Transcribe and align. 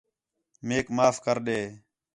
میک 0.67 0.85
معاف 0.95 1.15
کر 1.25 1.37
ݙے 1.45 1.59